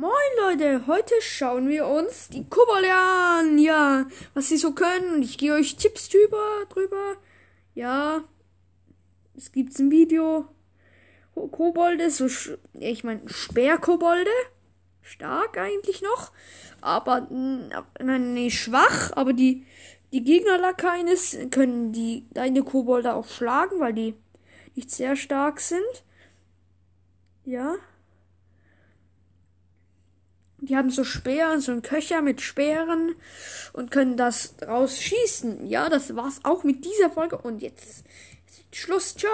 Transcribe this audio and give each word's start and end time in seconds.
Moin 0.00 0.12
Leute, 0.40 0.86
heute 0.86 1.12
schauen 1.20 1.68
wir 1.68 1.88
uns 1.88 2.28
die 2.28 2.48
Kobolde 2.48 2.94
an. 2.94 3.58
Ja, 3.58 4.06
was 4.32 4.48
sie 4.48 4.56
so 4.56 4.70
können. 4.70 5.24
Ich 5.24 5.38
gehe 5.38 5.52
euch 5.52 5.74
Tipps 5.74 6.08
drüber, 6.08 6.66
drüber. 6.68 7.16
Ja, 7.74 8.22
es 9.36 9.50
gibt 9.50 9.76
ein 9.76 9.90
Video. 9.90 10.46
Kobolde, 11.34 12.12
so, 12.12 12.28
ich 12.74 13.02
meine, 13.02 13.28
Speerkobolde. 13.28 14.30
Stark 15.02 15.58
eigentlich 15.58 16.00
noch. 16.00 16.30
Aber, 16.80 17.26
nein, 17.28 18.34
nee, 18.34 18.50
schwach. 18.50 19.10
Aber 19.16 19.32
die, 19.32 19.66
die 20.12 20.22
Gegner 20.22 20.58
Lakaines 20.58 21.36
können 21.50 21.90
die, 21.92 22.28
deine 22.30 22.62
Kobolde 22.62 23.14
auch 23.14 23.26
schlagen, 23.26 23.80
weil 23.80 23.94
die 23.94 24.14
nicht 24.76 24.92
sehr 24.92 25.16
stark 25.16 25.58
sind. 25.58 26.04
Ja. 27.44 27.74
Die 30.68 30.76
haben 30.76 30.90
so 30.90 31.04
Speeren, 31.04 31.60
so 31.60 31.72
einen 31.72 31.82
Köcher 31.82 32.20
mit 32.20 32.40
Speeren 32.40 33.14
und 33.72 33.90
können 33.90 34.16
das 34.16 34.54
rausschießen. 34.66 35.66
Ja, 35.66 35.88
das 35.88 36.14
war's 36.14 36.40
auch 36.42 36.62
mit 36.62 36.84
dieser 36.84 37.10
Folge. 37.10 37.38
Und 37.38 37.62
jetzt 37.62 38.04
Schluss. 38.72 39.16
Ciao. 39.16 39.32